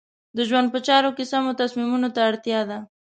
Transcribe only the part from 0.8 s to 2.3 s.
چارو کې سمو تصمیمونو ته